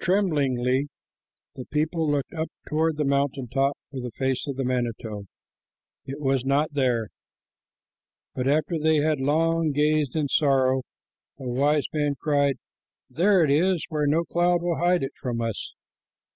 [0.00, 0.88] Tremblingly
[1.54, 5.26] the people looked up toward the mountain top for the face of the manito.
[6.06, 7.06] It was not there,
[8.34, 10.82] but after they had long gazed in sorrow,
[11.38, 12.56] a wise man cried,
[13.08, 15.72] "There it is, where no cloud will hide it from us."